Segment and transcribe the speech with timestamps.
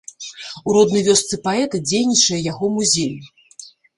[0.69, 3.15] У роднай вёсцы паэта дзейнічае яго музей.